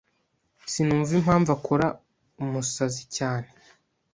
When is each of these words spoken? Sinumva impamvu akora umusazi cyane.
Sinumva 0.71 1.11
impamvu 1.19 1.49
akora 1.57 1.87
umusazi 2.43 3.03
cyane. 3.17 3.49